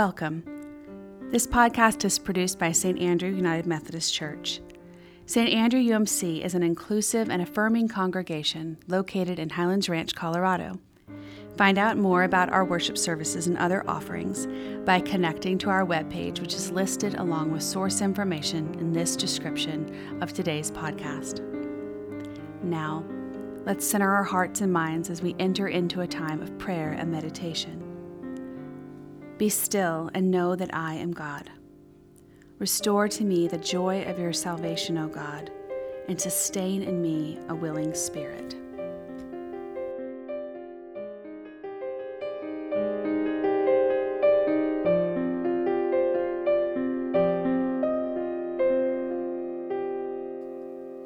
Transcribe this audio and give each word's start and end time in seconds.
Welcome. 0.00 0.44
This 1.30 1.46
podcast 1.46 2.06
is 2.06 2.18
produced 2.18 2.58
by 2.58 2.72
St. 2.72 2.98
Andrew 2.98 3.28
United 3.28 3.66
Methodist 3.66 4.14
Church. 4.14 4.62
St. 5.26 5.50
Andrew 5.50 5.78
UMC 5.78 6.42
is 6.42 6.54
an 6.54 6.62
inclusive 6.62 7.28
and 7.28 7.42
affirming 7.42 7.86
congregation 7.86 8.78
located 8.88 9.38
in 9.38 9.50
Highlands 9.50 9.90
Ranch, 9.90 10.14
Colorado. 10.14 10.80
Find 11.58 11.76
out 11.76 11.98
more 11.98 12.22
about 12.22 12.50
our 12.50 12.64
worship 12.64 12.96
services 12.96 13.46
and 13.46 13.58
other 13.58 13.84
offerings 13.86 14.48
by 14.86 15.00
connecting 15.00 15.58
to 15.58 15.68
our 15.68 15.84
webpage, 15.84 16.40
which 16.40 16.54
is 16.54 16.70
listed 16.70 17.16
along 17.16 17.52
with 17.52 17.62
source 17.62 18.00
information 18.00 18.74
in 18.78 18.94
this 18.94 19.16
description 19.16 20.18
of 20.22 20.32
today's 20.32 20.70
podcast. 20.70 21.42
Now, 22.62 23.04
let's 23.66 23.86
center 23.86 24.10
our 24.10 24.24
hearts 24.24 24.62
and 24.62 24.72
minds 24.72 25.10
as 25.10 25.20
we 25.20 25.36
enter 25.38 25.68
into 25.68 26.00
a 26.00 26.06
time 26.06 26.40
of 26.40 26.56
prayer 26.56 26.92
and 26.92 27.12
meditation. 27.12 27.89
Be 29.40 29.48
still 29.48 30.10
and 30.12 30.30
know 30.30 30.54
that 30.54 30.74
I 30.74 30.92
am 30.96 31.12
God. 31.12 31.48
Restore 32.58 33.08
to 33.08 33.24
me 33.24 33.48
the 33.48 33.56
joy 33.56 34.02
of 34.02 34.18
your 34.18 34.34
salvation, 34.34 34.98
O 34.98 35.08
God, 35.08 35.50
and 36.08 36.20
sustain 36.20 36.82
in 36.82 37.00
me 37.00 37.38
a 37.48 37.54
willing 37.54 37.94
spirit. 37.94 38.54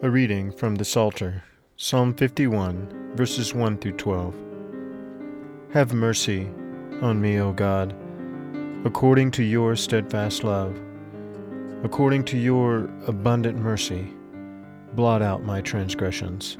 A 0.02 0.10
reading 0.10 0.50
from 0.50 0.74
the 0.74 0.84
Psalter, 0.84 1.44
Psalm 1.76 2.12
51, 2.12 3.12
verses 3.14 3.54
1 3.54 3.78
through 3.78 3.92
12. 3.92 4.34
Have 5.72 5.92
mercy 5.92 6.50
on 7.00 7.20
me, 7.20 7.38
O 7.38 7.52
God, 7.52 7.94
according 8.84 9.30
to 9.30 9.42
your 9.42 9.74
steadfast 9.74 10.44
love. 10.44 10.78
According 11.84 12.22
to 12.24 12.36
your 12.36 12.90
abundant 13.06 13.58
mercy, 13.58 14.12
blot 14.92 15.22
out 15.22 15.42
my 15.42 15.62
transgressions. 15.62 16.58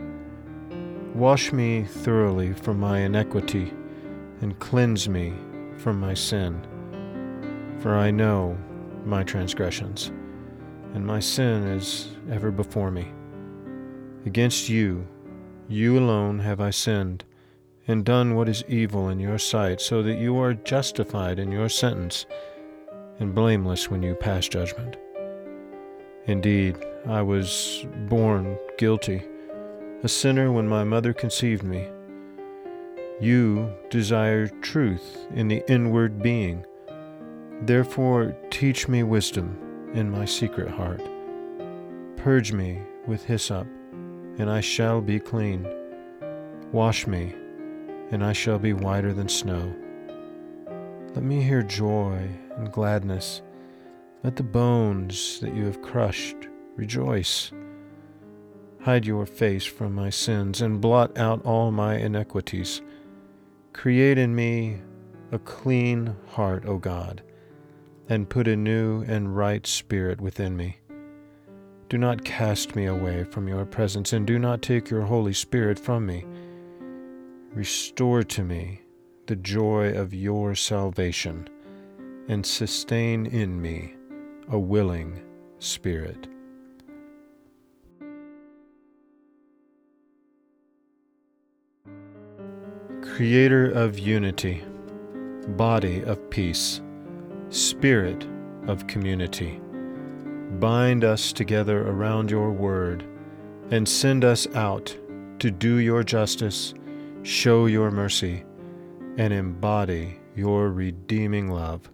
Wash 1.15 1.53
me 1.53 1.85
thoroughly 1.85 2.55
from 2.55 2.81
my 2.81 3.01
iniquity, 3.01 3.75
and 4.41 4.59
cleanse 4.59 5.07
me 5.07 5.35
from 5.77 6.01
my 6.01 6.15
sin. 6.15 6.61
For 7.81 7.95
I 7.95 8.11
know 8.11 8.57
my 9.05 9.23
transgressions, 9.23 10.11
and 10.95 11.07
my 11.07 11.21
sin 11.21 11.63
is 11.65 12.09
ever 12.31 12.51
before 12.51 12.91
me. 12.91 13.13
Against 14.25 14.71
you, 14.71 15.07
you 15.69 15.99
alone 15.99 16.39
have 16.39 16.61
I 16.61 16.71
sinned, 16.71 17.25
and 17.87 18.05
done 18.05 18.35
what 18.35 18.49
is 18.49 18.65
evil 18.69 19.09
in 19.09 19.19
your 19.19 19.39
sight, 19.39 19.81
so 19.81 20.03
that 20.03 20.19
you 20.19 20.39
are 20.39 20.55
justified 20.55 21.39
in 21.39 21.53
your 21.53 21.69
sentence, 21.69 22.27
and 23.19 23.35
blameless 23.35 23.91
when 23.91 24.03
you 24.03 24.15
pass 24.15 24.49
judgment. 24.49 24.97
Indeed, 26.27 26.77
I 27.07 27.23
was 27.23 27.87
born 28.09 28.59
guilty, 28.79 29.23
a 30.03 30.09
sinner 30.09 30.51
when 30.51 30.69
my 30.69 30.85
mother 30.85 31.13
conceived 31.13 31.63
me. 31.63 31.89
You 33.21 33.73
desire 33.91 34.49
truth 34.49 35.27
in 35.35 35.49
the 35.49 35.63
inward 35.71 36.23
being. 36.23 36.65
Therefore, 37.63 38.37
teach 38.51 38.89
me 38.89 39.03
wisdom 39.03 39.91
in 39.95 40.11
my 40.11 40.25
secret 40.25 40.71
heart. 40.71 41.03
Purge 42.17 42.53
me 42.53 42.81
with 43.07 43.25
hyssop 43.25 43.67
and 44.39 44.51
I 44.51 44.61
shall 44.61 45.01
be 45.01 45.21
clean. 45.21 45.67
Wash 46.73 47.07
me, 47.07 47.35
and 48.15 48.25
I 48.25 48.33
shall 48.33 48.61
be 48.61 48.73
whiter 48.73 49.13
than 49.13 49.29
snow. 49.29 49.75
Let 51.15 51.25
me 51.25 51.43
hear 51.43 51.63
joy 51.63 52.31
and 52.57 52.71
gladness. 52.71 53.43
Let 54.23 54.37
the 54.37 54.45
bones 54.45 55.41
that 55.41 55.53
you 55.53 55.65
have 55.65 55.83
crushed 55.83 56.37
rejoice. 56.77 57.51
Hide 58.83 59.05
your 59.05 59.27
face 59.27 59.65
from 59.65 59.97
my 59.97 60.11
sins 60.11 60.61
and 60.63 60.81
blot 60.81 61.19
out 61.19 61.45
all 61.45 61.73
my 61.73 61.97
iniquities. 61.97 62.83
Create 63.73 64.17
in 64.17 64.33
me 64.33 64.79
a 65.33 65.39
clean 65.41 66.15
heart, 66.29 66.67
O 66.67 66.79
God, 66.79 67.21
and 68.09 68.31
put 68.31 68.47
a 68.47 68.55
new 68.55 69.03
and 69.09 69.37
right 69.37 69.67
spirit 69.67 70.21
within 70.21 70.57
me. 70.57 70.77
Do 71.89 71.99
not 71.99 72.25
cast 72.25 72.77
me 72.77 72.87
away 72.87 73.25
from 73.25 73.49
your 73.49 73.65
presence, 73.65 74.13
and 74.13 74.25
do 74.25 74.39
not 74.39 74.63
take 74.63 74.89
your 74.89 75.03
Holy 75.03 75.33
Spirit 75.33 75.81
from 75.81 76.07
me. 76.07 76.25
Restore 77.55 78.25
to 78.25 78.43
me 78.43 78.81
the 79.27 79.37
joy 79.37 79.93
of 79.93 80.13
your 80.13 80.55
salvation, 80.55 81.49
and 82.29 82.45
sustain 82.45 83.27
in 83.27 83.63
me 83.63 83.95
a 84.49 84.59
willing 84.59 85.23
spirit. 85.61 86.27
Creator 93.03 93.71
of 93.71 93.99
unity, 93.99 94.65
body 95.57 96.03
of 96.03 96.29
peace, 96.31 96.83
spirit 97.51 98.27
of 98.67 98.87
community 98.89 99.61
bind 100.59 101.05
us 101.05 101.33
together 101.33 101.87
around 101.89 102.31
your 102.31 102.51
word, 102.51 103.05
and 103.71 103.89
send 103.89 104.25
us 104.25 104.47
out 104.55 104.97
to 105.39 105.51
do 105.51 105.77
your 105.77 106.03
justice, 106.03 106.75
show 107.25 107.65
your 107.65 107.91
mercy, 107.91 108.45
and 109.17 109.33
embody 109.33 110.21
your 110.37 110.71
redeeming 110.71 111.51
love, 111.51 111.91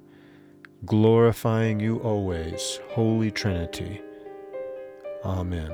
glorifying 0.84 1.78
you 1.78 1.98
always, 1.98 2.80
Holy 2.88 3.30
Trinity. 3.30 4.02
Amen. 5.24 5.70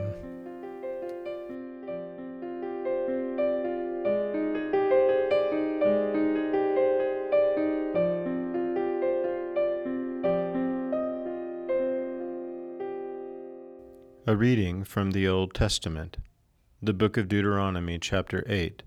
A 14.27 14.37
reading 14.37 14.85
from 14.85 15.13
the 15.13 15.27
Old 15.27 15.55
Testament, 15.55 16.19
the 16.83 16.93
book 16.93 17.17
of 17.17 17.29
Deuteronomy, 17.29 17.99
chapter 17.99 18.45
8, 18.47 18.83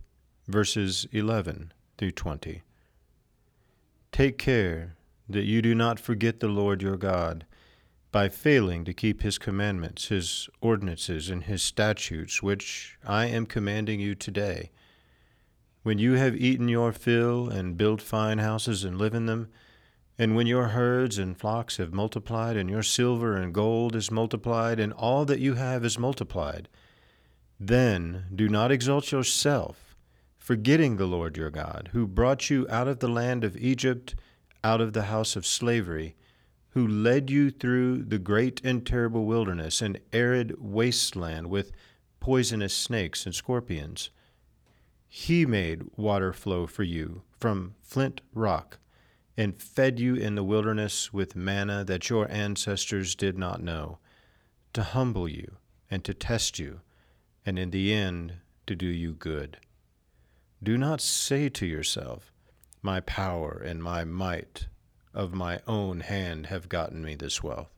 verses 0.49 1.07
11 1.11 1.71
through 1.97 2.11
20. 2.11 2.63
Take 4.11 4.37
care 4.37 4.95
that 5.29 5.43
you 5.43 5.61
do 5.61 5.75
not 5.75 5.99
forget 5.99 6.39
the 6.39 6.47
Lord 6.47 6.81
your 6.81 6.97
God 6.97 7.45
by 8.11 8.27
failing 8.27 8.83
to 8.85 8.93
keep 8.93 9.21
his 9.21 9.37
commandments, 9.37 10.07
his 10.07 10.49
ordinances, 10.61 11.29
and 11.29 11.43
his 11.43 11.61
statutes, 11.61 12.41
which 12.41 12.97
I 13.05 13.27
am 13.27 13.45
commanding 13.45 13.99
you 13.99 14.15
today. 14.15 14.71
When 15.83 15.99
you 15.99 16.13
have 16.13 16.35
eaten 16.35 16.67
your 16.67 16.91
fill 16.91 17.47
and 17.47 17.77
built 17.77 18.01
fine 18.01 18.39
houses 18.39 18.83
and 18.83 18.97
live 18.97 19.13
in 19.13 19.27
them, 19.27 19.49
and 20.17 20.35
when 20.35 20.47
your 20.47 20.69
herds 20.69 21.19
and 21.19 21.37
flocks 21.37 21.77
have 21.77 21.93
multiplied, 21.93 22.57
and 22.57 22.69
your 22.69 22.83
silver 22.83 23.37
and 23.37 23.53
gold 23.53 23.95
is 23.95 24.09
multiplied, 24.09 24.79
and 24.79 24.91
all 24.93 25.23
that 25.25 25.39
you 25.39 25.53
have 25.53 25.85
is 25.85 25.99
multiplied, 25.99 26.67
then 27.59 28.25
do 28.33 28.49
not 28.49 28.71
exalt 28.71 29.11
yourself, 29.11 29.88
forgetting 30.49 30.97
the 30.97 31.05
Lord 31.05 31.37
your 31.37 31.51
God, 31.51 31.91
who 31.93 32.07
brought 32.07 32.49
you 32.49 32.65
out 32.71 32.87
of 32.87 32.97
the 32.97 33.07
land 33.07 33.43
of 33.43 33.55
Egypt, 33.55 34.15
out 34.63 34.81
of 34.81 34.93
the 34.93 35.03
house 35.03 35.35
of 35.35 35.45
slavery, 35.45 36.15
who 36.69 36.87
led 36.87 37.29
you 37.29 37.51
through 37.51 38.01
the 38.01 38.17
great 38.17 38.59
and 38.63 38.83
terrible 38.83 39.27
wilderness, 39.27 39.79
and 39.79 39.99
arid 40.11 40.55
wasteland 40.57 41.51
with 41.51 41.71
poisonous 42.19 42.75
snakes 42.75 43.27
and 43.27 43.35
scorpions. 43.35 44.09
He 45.07 45.45
made 45.45 45.83
water 45.95 46.33
flow 46.33 46.65
for 46.65 46.81
you 46.81 47.21
from 47.39 47.75
flint 47.83 48.21
rock 48.33 48.79
and 49.37 49.61
fed 49.61 49.99
you 49.99 50.15
in 50.15 50.33
the 50.33 50.43
wilderness 50.43 51.13
with 51.13 51.35
manna 51.35 51.83
that 51.83 52.09
your 52.09 52.27
ancestors 52.31 53.13
did 53.13 53.37
not 53.37 53.61
know, 53.61 53.99
to 54.73 54.81
humble 54.81 55.27
you 55.27 55.57
and 55.91 56.03
to 56.05 56.13
test 56.15 56.57
you, 56.57 56.81
and 57.45 57.59
in 57.59 57.69
the 57.69 57.93
end 57.93 58.37
to 58.65 58.75
do 58.75 58.87
you 58.87 59.13
good. 59.13 59.59
Do 60.61 60.77
not 60.77 61.01
say 61.01 61.49
to 61.49 61.65
yourself, 61.65 62.31
My 62.81 62.99
power 62.99 63.61
and 63.63 63.81
my 63.81 64.03
might 64.03 64.67
of 65.13 65.33
my 65.33 65.59
own 65.67 66.01
hand 66.01 66.47
have 66.47 66.69
gotten 66.69 67.03
me 67.03 67.15
this 67.15 67.41
wealth. 67.41 67.71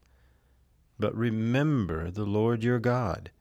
But 0.99 1.15
remember 1.15 2.11
the 2.11 2.25
Lord 2.25 2.63
your 2.63 2.79
God, 2.79 3.31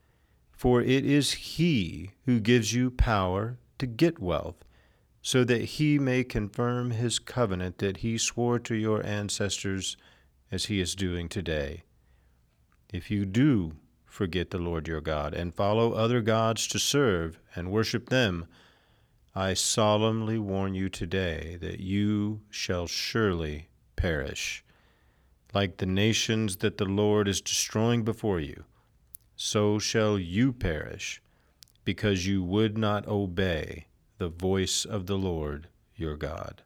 for 0.52 0.80
it 0.80 1.04
is 1.04 1.32
He 1.32 2.12
who 2.24 2.40
gives 2.40 2.72
you 2.72 2.90
power 2.90 3.58
to 3.78 3.86
get 3.86 4.18
wealth 4.18 4.64
so 5.22 5.44
that 5.44 5.62
he 5.62 5.98
may 5.98 6.24
confirm 6.24 6.92
his 6.92 7.18
covenant 7.18 7.78
that 7.78 7.98
he 7.98 8.16
swore 8.16 8.58
to 8.58 8.74
your 8.74 9.04
ancestors 9.04 9.96
as 10.50 10.66
he 10.66 10.80
is 10.80 10.94
doing 10.94 11.28
today. 11.28 11.82
If 12.92 13.10
you 13.10 13.24
do 13.26 13.72
forget 14.06 14.50
the 14.50 14.58
Lord 14.58 14.88
your 14.88 15.00
God 15.00 15.34
and 15.34 15.54
follow 15.54 15.92
other 15.92 16.20
gods 16.20 16.66
to 16.68 16.78
serve 16.78 17.38
and 17.54 17.70
worship 17.70 18.08
them, 18.08 18.46
I 19.34 19.54
solemnly 19.54 20.38
warn 20.38 20.74
you 20.74 20.88
today 20.88 21.56
that 21.60 21.78
you 21.78 22.40
shall 22.50 22.88
surely 22.88 23.68
perish. 23.94 24.64
Like 25.54 25.76
the 25.76 25.86
nations 25.86 26.56
that 26.56 26.78
the 26.78 26.84
Lord 26.84 27.28
is 27.28 27.40
destroying 27.40 28.02
before 28.02 28.40
you, 28.40 28.64
so 29.36 29.78
shall 29.78 30.18
you 30.18 30.52
perish, 30.52 31.22
because 31.84 32.26
you 32.26 32.42
would 32.42 32.76
not 32.76 33.06
obey 33.06 33.86
the 34.18 34.28
voice 34.28 34.84
of 34.84 35.06
the 35.06 35.16
Lord 35.16 35.68
your 35.94 36.16
God. 36.16 36.62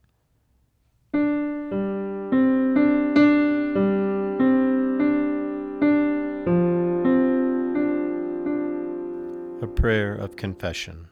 A 9.63 9.67
prayer 9.67 10.15
of 10.15 10.37
confession. 10.37 11.09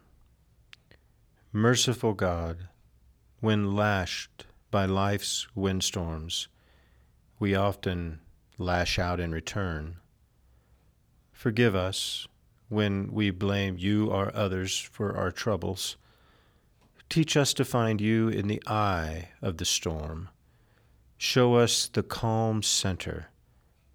Merciful 1.55 2.15
God, 2.15 2.69
when 3.41 3.77
lashed 3.77 4.47
by 4.71 4.87
life's 4.87 5.47
windstorms, 5.55 6.49
we 7.39 7.55
often 7.55 8.21
lash 8.57 8.99
out 8.99 9.21
in 9.21 9.33
return. 9.33 9.97
Forgive 11.31 11.75
us 11.75 12.27
when 12.71 13.13
we 13.13 13.31
blame 13.31 13.77
you 13.77 14.07
or 14.11 14.35
others 14.35 14.79
for 14.79 15.15
our 15.15 15.31
troubles. 15.31 15.99
Teach 17.11 17.37
us 17.37 17.53
to 17.53 17.67
find 17.67 18.01
you 18.01 18.31
in 18.31 18.49
the 18.49 18.63
eye 18.67 19.29
of 19.43 19.59
the 19.59 19.67
storm. 19.67 20.31
Show 21.19 21.57
us 21.57 21.87
the 21.87 22.03
calm 22.03 22.63
center 22.63 23.27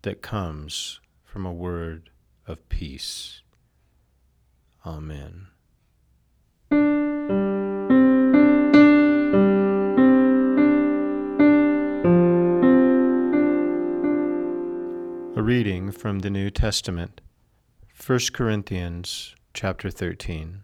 that 0.04 0.21
comes 0.21 1.00
from 1.24 1.44
a 1.44 1.51
word 1.51 2.12
of 2.45 2.69
peace. 2.69 3.42
Amen. 4.86 5.48
Reading 15.48 15.94
from 15.94 16.20
the 16.20 16.30
New 16.30 16.50
Testament, 16.50 17.22
1 18.06 18.20
Corinthians 18.34 19.34
chapter 19.54 19.90
13. 19.90 20.64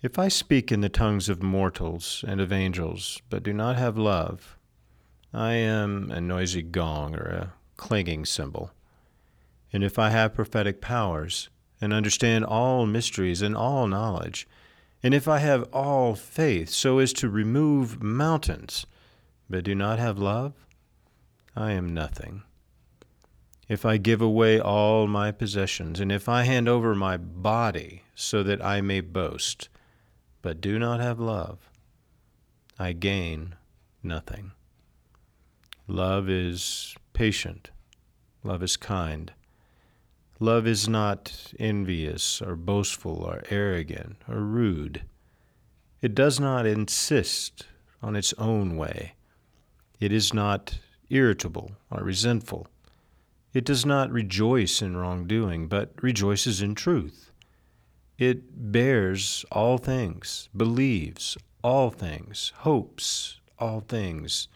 If 0.00 0.16
I 0.16 0.28
speak 0.28 0.70
in 0.70 0.80
the 0.80 0.88
tongues 0.88 1.28
of 1.28 1.42
mortals 1.42 2.24
and 2.28 2.40
of 2.40 2.52
angels, 2.52 3.20
but 3.28 3.42
do 3.42 3.52
not 3.52 3.74
have 3.74 3.98
love, 3.98 4.56
I 5.34 5.54
am 5.54 6.08
a 6.12 6.20
noisy 6.20 6.62
gong 6.62 7.16
or 7.16 7.26
a 7.26 7.52
clanging 7.76 8.26
cymbal. 8.26 8.70
And 9.72 9.82
if 9.82 9.98
I 9.98 10.10
have 10.10 10.34
prophetic 10.34 10.80
powers, 10.80 11.48
and 11.80 11.92
understand 11.92 12.44
all 12.44 12.86
mysteries 12.86 13.42
and 13.42 13.56
all 13.56 13.88
knowledge, 13.88 14.46
and 15.02 15.12
if 15.12 15.26
I 15.26 15.38
have 15.38 15.68
all 15.72 16.14
faith 16.14 16.68
so 16.68 17.00
as 17.00 17.12
to 17.14 17.28
remove 17.28 18.00
mountains, 18.00 18.86
but 19.50 19.64
do 19.64 19.74
not 19.74 19.98
have 19.98 20.16
love, 20.16 20.52
I 21.56 21.72
am 21.72 21.92
nothing. 21.92 22.44
If 23.68 23.84
I 23.84 23.96
give 23.96 24.22
away 24.22 24.60
all 24.60 25.08
my 25.08 25.32
possessions, 25.32 25.98
and 25.98 26.12
if 26.12 26.28
I 26.28 26.44
hand 26.44 26.68
over 26.68 26.94
my 26.94 27.16
body 27.16 28.04
so 28.14 28.42
that 28.44 28.64
I 28.64 28.80
may 28.80 29.00
boast, 29.00 29.68
but 30.40 30.60
do 30.60 30.78
not 30.78 31.00
have 31.00 31.18
love, 31.18 31.68
I 32.78 32.92
gain 32.92 33.56
nothing. 34.02 34.52
Love 35.88 36.28
is 36.28 36.94
patient, 37.12 37.70
love 38.44 38.62
is 38.62 38.76
kind. 38.76 39.32
Love 40.38 40.66
is 40.66 40.86
not 40.86 41.52
envious 41.58 42.42
or 42.42 42.56
boastful 42.56 43.22
or 43.24 43.42
arrogant 43.48 44.16
or 44.28 44.40
rude. 44.40 45.02
It 46.02 46.14
does 46.14 46.38
not 46.38 46.66
insist 46.66 47.66
on 48.02 48.14
its 48.14 48.34
own 48.34 48.76
way. 48.76 49.14
It 49.98 50.12
is 50.12 50.34
not 50.34 50.78
irritable 51.08 51.72
or 51.90 52.04
resentful. 52.04 52.68
It 53.56 53.64
does 53.64 53.86
not 53.86 54.12
rejoice 54.12 54.82
in 54.82 54.98
wrongdoing, 54.98 55.66
but 55.66 55.94
rejoices 56.02 56.60
in 56.60 56.74
truth. 56.74 57.32
It 58.18 58.70
bears 58.70 59.46
all 59.50 59.78
things, 59.78 60.50
believes 60.54 61.38
all 61.64 61.88
things, 61.88 62.52
hopes 62.56 63.40
all 63.58 63.80
things, 63.80 64.48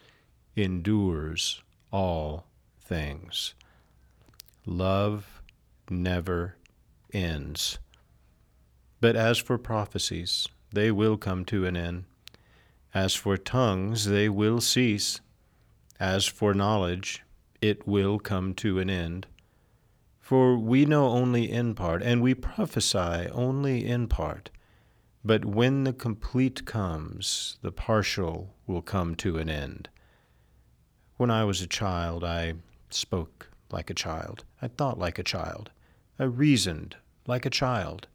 endures 0.55 1.63
all 1.91 2.45
things. 2.79 3.55
Love 4.67 5.41
never 5.89 6.57
ends. 7.11 7.79
But 8.99 9.15
as 9.15 9.39
for 9.39 9.57
prophecies, 9.57 10.47
they 10.71 10.91
will 10.91 11.17
come 11.17 11.43
to 11.45 11.65
an 11.65 11.75
end. 11.75 12.03
As 12.93 13.15
for 13.15 13.35
tongues, 13.35 14.05
they 14.05 14.29
will 14.29 14.61
cease. 14.61 15.21
As 15.99 16.27
for 16.27 16.53
knowledge, 16.53 17.23
it 17.61 17.87
will 17.87 18.19
come 18.19 18.53
to 18.55 18.79
an 18.79 18.89
end. 18.89 19.27
For 20.19 20.57
we 20.57 20.85
know 20.85 21.09
only 21.09 21.51
in 21.51 21.75
part, 21.75 22.01
and 22.01 22.21
we 22.21 22.33
prophesy 22.33 23.29
only 23.31 23.85
in 23.85 24.07
part. 24.07 24.49
But 25.23 25.45
when 25.45 25.83
the 25.83 25.93
complete 25.93 26.65
comes, 26.65 27.57
the 27.61 27.71
partial 27.71 28.55
will 28.65 28.81
come 28.81 29.15
to 29.15 29.37
an 29.37 29.49
end. 29.49 29.89
When 31.17 31.29
I 31.29 31.43
was 31.43 31.61
a 31.61 31.67
child, 31.67 32.23
I 32.23 32.55
spoke 32.89 33.49
like 33.69 33.89
a 33.89 33.95
child. 33.95 34.43
I 34.61 34.67
thought 34.67 34.97
like 34.97 35.19
a 35.19 35.23
child. 35.23 35.69
I 36.17 36.23
reasoned 36.23 36.95
like 37.27 37.45
a 37.45 37.51
child. 37.51 38.07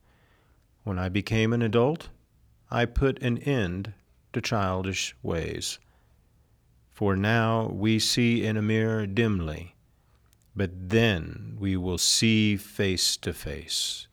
When 0.82 0.98
I 0.98 1.08
became 1.08 1.52
an 1.52 1.62
adult, 1.62 2.08
I 2.70 2.84
put 2.84 3.22
an 3.22 3.38
end 3.38 3.92
to 4.32 4.40
childish 4.40 5.14
ways. 5.22 5.78
For 6.96 7.14
now 7.14 7.68
we 7.74 7.98
see 7.98 8.42
in 8.42 8.56
a 8.56 8.62
mirror 8.62 9.06
dimly, 9.06 9.74
but 10.56 10.70
then 10.88 11.54
we 11.58 11.76
will 11.76 11.98
see 11.98 12.56
face 12.56 13.18
to 13.18 13.34
face. 13.34 14.06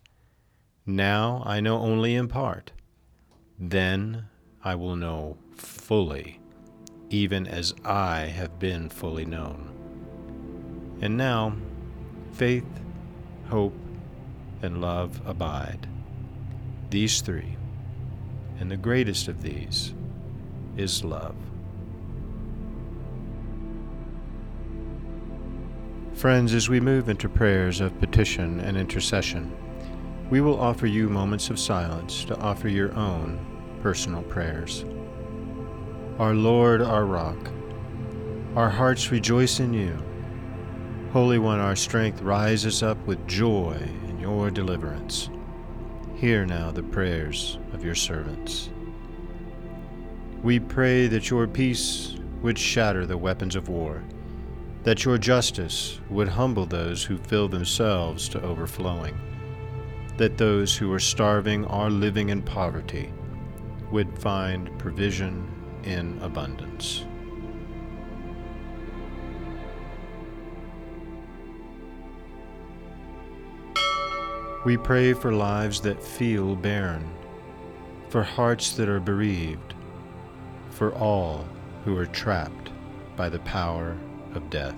Now 0.86 1.44
I 1.46 1.62
know 1.62 1.78
only 1.78 2.14
in 2.14 2.28
part, 2.28 2.74
then 3.58 4.26
I 4.66 4.76
will 4.76 4.98
know 4.98 5.38
fully, 5.56 6.42
even 7.10 7.48
as 7.48 7.74
I 7.86 8.26
have 8.26 8.60
been 8.60 8.90
fully 8.90 9.24
known. 9.24 9.72
And 11.00 11.16
now, 11.16 11.56
faith, 12.34 12.68
hope, 13.48 13.78
and 14.62 14.82
love 14.82 15.22
abide. 15.26 15.88
These 16.90 17.22
three, 17.22 17.56
and 18.60 18.70
the 18.70 18.76
greatest 18.76 19.30
of 19.30 19.42
these 19.42 19.94
is 20.76 21.06
love. 21.06 21.38
Friends, 26.14 26.54
as 26.54 26.70
we 26.70 26.80
move 26.80 27.10
into 27.10 27.28
prayers 27.28 27.82
of 27.82 28.00
petition 28.00 28.60
and 28.62 28.78
intercession, 28.78 29.52
we 30.30 30.42
will 30.42 30.60
offer 30.60 30.88
you 30.88 31.10
moments 31.10 31.50
of 31.50 31.60
silence 31.60 32.24
to 32.26 32.40
offer 32.40 32.70
your 32.70 32.94
own 32.96 33.40
personal 33.82 34.22
prayers. 34.24 34.86
Our 36.20 36.34
Lord, 36.34 36.82
our 36.82 37.06
rock, 37.06 37.52
our 38.56 38.70
hearts 38.70 39.12
rejoice 39.12 39.60
in 39.60 39.74
you. 39.74 39.98
Holy 41.12 41.40
One, 41.40 41.60
our 41.60 41.76
strength 41.76 42.22
rises 42.22 42.84
up 42.84 42.98
with 43.06 43.28
joy 43.28 43.76
in 44.08 44.20
your 44.20 44.50
deliverance. 44.50 45.30
Hear 46.16 46.46
now 46.46 46.72
the 46.72 46.84
prayers 46.84 47.58
of 47.74 47.84
your 47.84 47.96
servants. 47.96 48.70
We 50.42 50.60
pray 50.60 51.08
that 51.08 51.30
your 51.30 51.48
peace 51.48 52.16
would 52.42 52.58
shatter 52.58 53.06
the 53.06 53.18
weapons 53.18 53.56
of 53.56 53.68
war, 53.68 54.04
that 54.84 55.06
your 55.06 55.18
justice 55.18 56.00
would 56.10 56.28
humble 56.28 56.66
those 56.66 57.04
who 57.04 57.18
fill 57.18 57.48
themselves 57.48 58.28
to 58.28 58.42
overflowing, 58.42 59.18
that 60.18 60.38
those 60.38 60.76
who 60.76 60.92
are 60.92 61.00
starving 61.00 61.66
or 61.66 61.90
living 61.90 62.30
in 62.30 62.42
poverty 62.42 63.12
would 63.92 64.20
find 64.20 64.78
provision 64.78 65.50
in 65.84 66.20
abundance. 66.22 67.06
We 74.66 74.78
pray 74.78 75.14
for 75.14 75.34
lives 75.34 75.82
that 75.82 76.02
feel 76.02 76.56
barren, 76.56 77.10
for 78.10 78.24
hearts 78.24 78.74
that 78.74 78.88
are 78.88 79.02
bereaved, 79.02 79.74
for 80.70 80.94
all 80.94 81.46
who 81.84 81.98
are 81.98 82.06
trapped 82.06 82.72
by 83.18 83.28
the 83.28 83.40
power 83.40 83.98
of 84.36 84.50
death. 84.50 84.76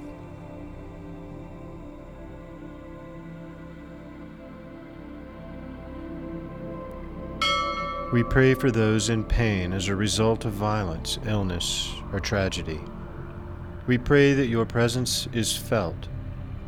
We 8.14 8.24
pray 8.24 8.54
for 8.54 8.72
those 8.72 9.10
in 9.10 9.24
pain 9.24 9.74
as 9.74 9.88
a 9.88 9.96
result 9.96 10.46
of 10.46 10.54
violence, 10.54 11.20
illness, 11.26 11.92
or 12.14 12.20
tragedy. 12.20 12.80
We 13.88 13.98
pray 13.98 14.34
that 14.34 14.48
your 14.48 14.66
presence 14.66 15.28
is 15.34 15.58
felt 15.58 16.08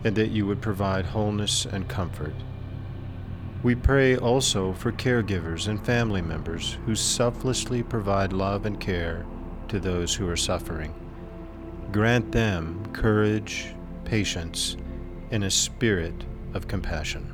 and 0.04 0.16
that 0.16 0.32
you 0.32 0.46
would 0.46 0.62
provide 0.62 1.06
wholeness 1.06 1.66
and 1.66 1.88
comfort. 1.88 2.34
We 3.64 3.76
pray 3.76 4.18
also 4.18 4.74
for 4.74 4.92
caregivers 4.92 5.68
and 5.68 5.84
family 5.86 6.22
members 6.22 6.78
who 6.86 6.96
selflessly 6.96 7.82
provide 7.82 8.34
love 8.34 8.66
and 8.66 8.80
care 8.80 9.26
to 9.70 9.80
those 9.80 10.16
who 10.16 10.28
are 10.30 10.36
suffering. 10.36 10.94
Grant 11.92 12.32
them 12.32 12.86
courage, 12.94 13.74
patience, 14.06 14.78
and 15.32 15.44
a 15.44 15.52
spirit 15.52 16.26
of 16.54 16.68
compassion. 16.68 17.34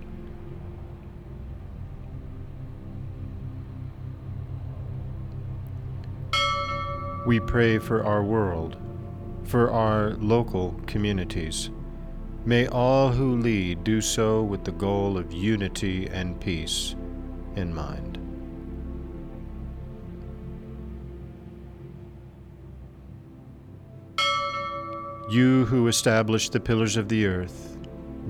We 7.26 7.40
pray 7.40 7.80
for 7.80 8.04
our 8.04 8.24
world, 8.24 8.76
for 9.46 9.72
our 9.72 10.12
local 10.16 10.80
communities. 10.88 11.70
May 12.46 12.68
all 12.68 13.12
who 13.12 13.38
lead 13.38 13.86
do 13.86 14.02
so 14.02 14.44
with 14.44 14.66
the 14.66 14.74
goal 14.74 15.18
of 15.18 15.32
unity 15.32 16.08
and 16.08 16.40
peace 16.42 16.96
in 17.56 17.74
mind. 17.74 18.23
You 25.34 25.66
who 25.66 25.88
establish 25.88 26.50
the 26.50 26.60
pillars 26.60 26.96
of 26.96 27.10
the 27.10 27.26
earth, 27.26 27.76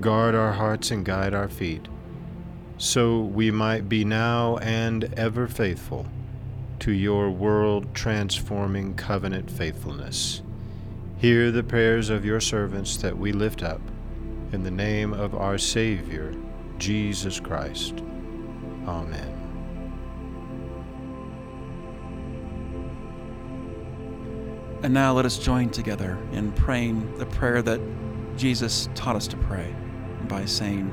guard 0.00 0.34
our 0.34 0.52
hearts 0.52 0.90
and 0.90 1.04
guide 1.04 1.34
our 1.34 1.50
feet, 1.50 1.86
so 2.78 3.20
we 3.20 3.50
might 3.50 3.90
be 3.90 4.06
now 4.06 4.56
and 4.62 5.12
ever 5.18 5.46
faithful 5.46 6.06
to 6.78 6.92
your 6.92 7.30
world 7.30 7.94
transforming 7.94 8.94
covenant 8.94 9.50
faithfulness. 9.50 10.40
Hear 11.18 11.50
the 11.50 11.62
prayers 11.62 12.08
of 12.08 12.24
your 12.24 12.40
servants 12.40 12.96
that 12.96 13.18
we 13.18 13.32
lift 13.32 13.62
up 13.62 13.82
in 14.52 14.62
the 14.62 14.70
name 14.70 15.12
of 15.12 15.34
our 15.34 15.58
Savior, 15.58 16.34
Jesus 16.78 17.38
Christ. 17.38 18.02
Amen. 18.86 19.33
And 24.84 24.92
now 24.92 25.14
let 25.14 25.24
us 25.24 25.38
join 25.38 25.70
together 25.70 26.18
in 26.32 26.52
praying 26.52 27.16
the 27.16 27.24
prayer 27.24 27.62
that 27.62 27.80
Jesus 28.36 28.90
taught 28.94 29.16
us 29.16 29.26
to 29.28 29.36
pray 29.38 29.74
by 30.28 30.44
saying, 30.44 30.92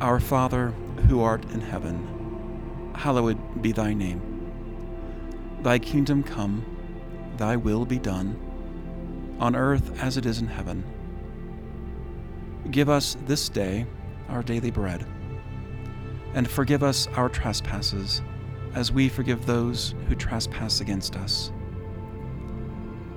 Our 0.00 0.18
Father, 0.18 0.70
who 1.06 1.20
art 1.20 1.44
in 1.52 1.60
heaven, 1.60 2.90
hallowed 2.96 3.62
be 3.62 3.70
thy 3.70 3.94
name. 3.94 4.20
Thy 5.62 5.78
kingdom 5.78 6.24
come, 6.24 6.66
thy 7.36 7.54
will 7.54 7.86
be 7.86 8.00
done, 8.00 8.36
on 9.38 9.54
earth 9.54 9.96
as 10.02 10.16
it 10.16 10.26
is 10.26 10.40
in 10.40 10.48
heaven. 10.48 10.82
Give 12.72 12.88
us 12.88 13.16
this 13.26 13.48
day 13.48 13.86
our 14.28 14.42
daily 14.42 14.72
bread, 14.72 15.06
and 16.34 16.50
forgive 16.50 16.82
us 16.82 17.06
our 17.14 17.28
trespasses, 17.28 18.22
as 18.74 18.90
we 18.90 19.08
forgive 19.08 19.46
those 19.46 19.94
who 20.08 20.16
trespass 20.16 20.80
against 20.80 21.14
us 21.14 21.52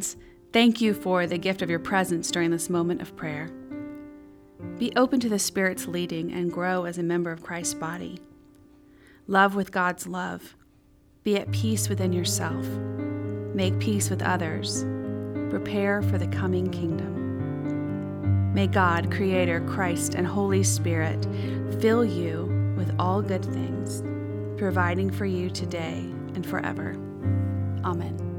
Friends, 0.00 0.16
thank 0.50 0.80
you 0.80 0.94
for 0.94 1.26
the 1.26 1.36
gift 1.36 1.60
of 1.60 1.68
your 1.68 1.78
presence 1.78 2.30
during 2.30 2.50
this 2.50 2.70
moment 2.70 3.02
of 3.02 3.14
prayer. 3.16 3.50
Be 4.78 4.90
open 4.96 5.20
to 5.20 5.28
the 5.28 5.38
Spirit's 5.38 5.86
leading 5.86 6.32
and 6.32 6.50
grow 6.50 6.86
as 6.86 6.96
a 6.96 7.02
member 7.02 7.30
of 7.30 7.42
Christ's 7.42 7.74
body. 7.74 8.18
Love 9.26 9.54
with 9.54 9.70
God's 9.70 10.06
love. 10.06 10.56
Be 11.22 11.36
at 11.36 11.52
peace 11.52 11.90
within 11.90 12.14
yourself. 12.14 12.66
Make 13.54 13.78
peace 13.78 14.08
with 14.08 14.22
others. 14.22 14.84
Prepare 15.50 16.00
for 16.00 16.16
the 16.16 16.28
coming 16.28 16.70
kingdom. 16.70 18.54
May 18.54 18.68
God, 18.68 19.12
Creator, 19.12 19.66
Christ, 19.68 20.14
and 20.14 20.26
Holy 20.26 20.62
Spirit 20.62 21.26
fill 21.78 22.06
you 22.06 22.74
with 22.74 22.90
all 22.98 23.20
good 23.20 23.44
things, 23.44 24.02
providing 24.58 25.10
for 25.10 25.26
you 25.26 25.50
today 25.50 25.98
and 26.34 26.46
forever. 26.46 26.96
Amen. 27.84 28.29